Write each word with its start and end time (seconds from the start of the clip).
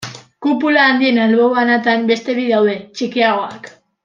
Kupula 0.45 0.85
handien 0.93 1.19
albo 1.25 1.51
banatan 1.57 2.09
beste 2.13 2.39
bi 2.41 2.49
daude, 2.55 2.77
txikiagoak. 2.97 3.75